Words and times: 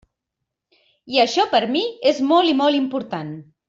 I 1.15 1.21
això 1.25 1.47
per 1.53 1.61
a 1.67 1.69
mi 1.77 1.85
és 2.15 2.25
molt 2.35 2.57
i 2.57 2.59
molt 2.65 2.83
important. 2.85 3.35